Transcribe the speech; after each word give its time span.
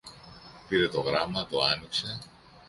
Πήρε 0.67 0.87
το 0.87 1.01
γράμμα, 1.01 1.45
το 1.45 1.61
άνοιξε 1.63 2.19